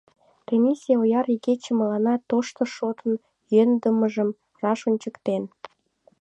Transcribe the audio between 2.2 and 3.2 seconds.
тошто шотын